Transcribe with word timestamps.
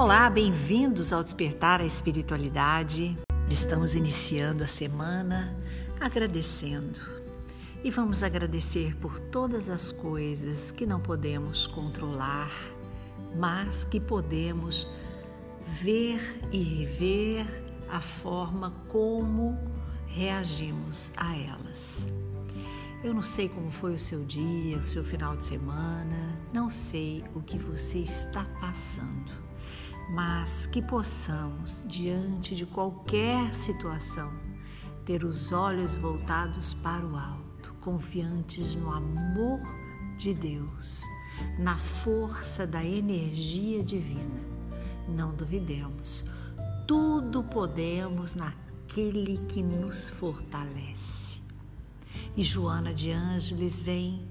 Olá, 0.00 0.30
bem-vindos 0.30 1.12
ao 1.12 1.24
Despertar 1.24 1.80
a 1.80 1.84
Espiritualidade. 1.84 3.18
Estamos 3.50 3.96
iniciando 3.96 4.62
a 4.62 4.66
semana 4.68 5.58
agradecendo. 5.98 7.00
E 7.82 7.90
vamos 7.90 8.22
agradecer 8.22 8.94
por 8.98 9.18
todas 9.18 9.68
as 9.68 9.90
coisas 9.90 10.70
que 10.70 10.86
não 10.86 11.00
podemos 11.00 11.66
controlar, 11.66 12.48
mas 13.34 13.82
que 13.82 13.98
podemos 13.98 14.86
ver 15.82 16.20
e 16.52 16.62
rever 16.62 17.44
a 17.90 18.00
forma 18.00 18.70
como 18.86 19.58
reagimos 20.06 21.12
a 21.16 21.36
elas. 21.36 22.06
Eu 23.02 23.12
não 23.12 23.24
sei 23.24 23.48
como 23.48 23.72
foi 23.72 23.96
o 23.96 23.98
seu 23.98 24.24
dia, 24.24 24.78
o 24.78 24.84
seu 24.84 25.02
final 25.02 25.36
de 25.36 25.44
semana, 25.44 26.36
não 26.52 26.70
sei 26.70 27.24
o 27.34 27.42
que 27.42 27.58
você 27.58 27.98
está 27.98 28.44
passando, 28.60 29.47
mas 30.10 30.66
que 30.66 30.80
possamos, 30.80 31.84
diante 31.88 32.54
de 32.54 32.64
qualquer 32.64 33.52
situação, 33.52 34.32
ter 35.04 35.24
os 35.24 35.52
olhos 35.52 35.96
voltados 35.96 36.74
para 36.74 37.04
o 37.06 37.16
alto, 37.16 37.74
confiantes 37.80 38.74
no 38.74 38.90
amor 38.90 39.60
de 40.16 40.34
Deus, 40.34 41.02
na 41.58 41.76
força 41.76 42.66
da 42.66 42.84
energia 42.84 43.82
divina. 43.82 44.40
Não 45.08 45.34
duvidemos, 45.34 46.24
tudo 46.86 47.42
podemos 47.44 48.34
naquele 48.34 49.38
que 49.46 49.62
nos 49.62 50.10
fortalece. 50.10 51.40
E 52.36 52.42
Joana 52.42 52.94
de 52.94 53.10
Ângeles 53.10 53.82
vem 53.82 54.26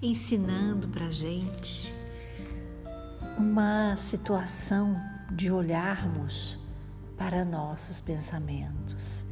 ensinando 0.00 0.88
para 0.88 1.10
gente 1.10 1.92
uma 3.38 3.96
situação 3.96 4.96
de 5.30 5.50
olharmos 5.50 6.58
para 7.16 7.44
nossos 7.44 8.00
pensamentos, 8.00 9.26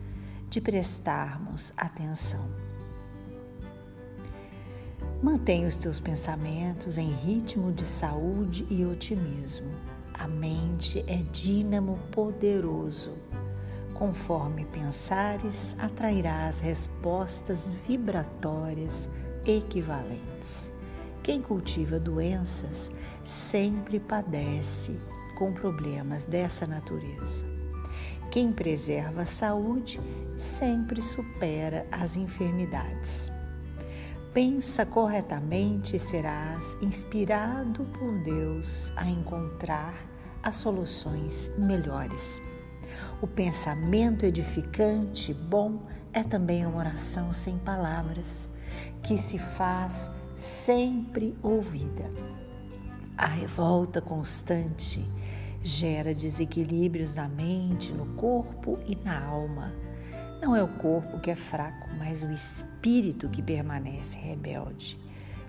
de 0.49 0.61
prestarmos 0.61 1.73
atenção. 1.77 2.49
Mantenha 5.23 5.67
os 5.67 5.77
teus 5.77 6.01
pensamentos 6.01 6.99
em 6.99 7.11
ritmo 7.11 7.73
de 7.73 7.85
saúde 7.85 8.67
e 8.69 8.85
otimismo. 8.85 9.71
A 10.13 10.29
mente 10.29 11.05
é 11.07 11.17
dínamo 11.33 11.99
poderoso 12.11 13.17
Conforme 13.95 14.65
pensares, 14.65 15.77
atrairás 15.79 16.59
respostas 16.59 17.71
vibratórias 17.87 19.09
equivalentes. 19.47 20.73
Quem 21.23 21.41
cultiva 21.41 22.01
doenças 22.01 22.91
sempre 23.25 24.01
padece 24.01 24.99
com 25.35 25.53
problemas 25.53 26.25
dessa 26.25 26.67
natureza. 26.67 27.45
Quem 28.31 28.53
preserva 28.53 29.23
a 29.23 29.27
saúde 29.27 30.01
sempre 30.37 31.01
supera 31.01 31.87
as 31.93 32.17
enfermidades. 32.17 33.31
Pensa 34.33 34.85
corretamente 34.85 35.95
e 35.95 35.99
serás 35.99 36.77
inspirado 36.83 37.85
por 37.97 38.19
Deus 38.25 38.93
a 38.97 39.09
encontrar 39.09 39.95
as 40.43 40.57
soluções 40.57 41.53
melhores. 41.57 42.43
O 43.23 43.27
pensamento 43.27 44.27
edificante, 44.27 45.33
bom, 45.33 45.87
é 46.13 46.23
também 46.23 46.67
uma 46.67 46.79
oração 46.79 47.33
sem 47.33 47.57
palavras, 47.59 48.51
que 49.03 49.17
se 49.17 49.39
faz 49.39 50.11
sempre 50.35 51.37
ouvida. 51.43 52.11
A 53.17 53.27
revolta 53.27 54.01
constante 54.01 55.09
gera 55.63 56.13
desequilíbrios 56.13 57.15
na 57.15 57.29
mente, 57.29 57.93
no 57.93 58.07
corpo 58.17 58.77
e 58.85 58.97
na 58.97 59.25
alma. 59.25 59.73
Não 60.43 60.57
é 60.57 60.63
o 60.63 60.69
corpo 60.69 61.21
que 61.21 61.31
é 61.31 61.37
fraco, 61.37 61.89
mas 61.97 62.25
o 62.25 62.33
espírito 62.33 63.29
que 63.29 63.41
permanece 63.41 64.19
rebelde. 64.19 64.99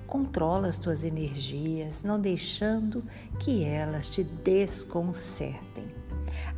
Controla 0.05 0.67
as 0.67 0.77
tuas 0.77 1.03
energias, 1.03 2.03
não 2.03 2.19
deixando 2.19 3.03
que 3.39 3.63
elas 3.63 4.11
te 4.11 4.23
desconcertem. 4.23 5.85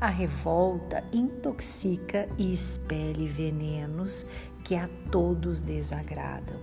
A 0.01 0.07
revolta 0.07 1.01
intoxica 1.13 2.27
e 2.37 2.51
expele 2.51 3.25
venenos 3.25 4.27
que 4.65 4.75
a 4.75 4.89
todos 5.09 5.61
desagradam. 5.61 6.57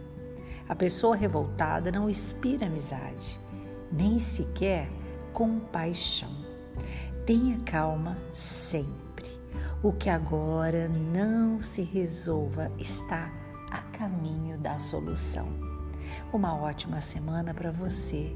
A 0.68 0.74
pessoa 0.74 1.16
revoltada 1.16 1.90
não 1.90 2.10
inspira 2.10 2.66
amizade, 2.66 3.40
nem 3.96 4.18
sequer 4.18 4.88
compaixão. 5.32 6.30
Tenha 7.24 7.58
calma 7.60 8.18
sempre. 8.32 9.30
O 9.82 9.92
que 9.92 10.10
agora 10.10 10.88
não 10.88 11.62
se 11.62 11.82
resolva 11.82 12.70
está 12.78 13.30
a 13.70 13.78
caminho 13.96 14.58
da 14.58 14.78
solução. 14.78 15.48
Uma 16.32 16.56
ótima 16.56 17.00
semana 17.00 17.54
para 17.54 17.70
você. 17.70 18.34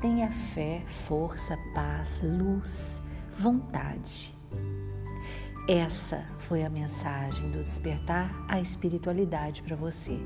Tenha 0.00 0.30
fé, 0.30 0.82
força, 0.86 1.56
paz, 1.74 2.20
luz, 2.22 3.00
vontade. 3.30 4.34
Essa 5.68 6.24
foi 6.38 6.64
a 6.64 6.70
mensagem 6.70 7.50
do 7.50 7.64
Despertar 7.64 8.30
a 8.48 8.60
Espiritualidade 8.60 9.62
para 9.62 9.74
você. 9.74 10.16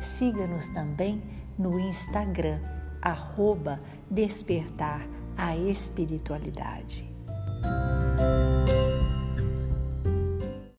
Siga-nos 0.00 0.68
também 0.70 1.22
no 1.56 1.78
Instagram, 1.78 2.58
arroba 3.02 3.80
Despertar 4.10 5.06
a 5.36 5.56
Espiritualidade. 5.56 7.08